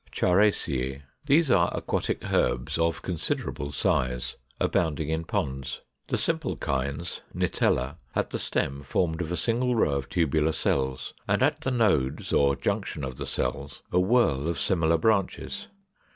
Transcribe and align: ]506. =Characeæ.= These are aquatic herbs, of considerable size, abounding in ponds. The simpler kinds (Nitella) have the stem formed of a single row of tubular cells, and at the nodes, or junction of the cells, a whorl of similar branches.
]506. 0.11 0.23
=Characeæ.= 0.73 1.01
These 1.27 1.51
are 1.51 1.69
aquatic 1.77 2.23
herbs, 2.33 2.79
of 2.79 3.03
considerable 3.03 3.71
size, 3.71 4.35
abounding 4.59 5.09
in 5.09 5.25
ponds. 5.25 5.81
The 6.07 6.17
simpler 6.17 6.55
kinds 6.55 7.21
(Nitella) 7.35 7.99
have 8.13 8.29
the 8.29 8.39
stem 8.39 8.81
formed 8.81 9.21
of 9.21 9.31
a 9.31 9.37
single 9.37 9.75
row 9.75 9.91
of 9.93 10.09
tubular 10.09 10.53
cells, 10.53 11.13
and 11.27 11.43
at 11.43 11.61
the 11.61 11.69
nodes, 11.69 12.33
or 12.33 12.55
junction 12.55 13.03
of 13.03 13.17
the 13.17 13.27
cells, 13.27 13.83
a 13.91 13.99
whorl 13.99 14.47
of 14.47 14.57
similar 14.57 14.97
branches. 14.97 15.67